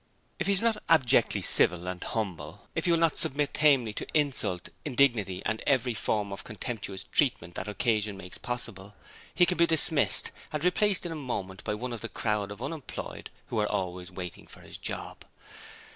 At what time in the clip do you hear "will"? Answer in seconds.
2.91-2.97